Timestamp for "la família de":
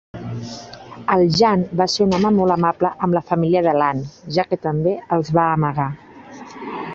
3.17-3.75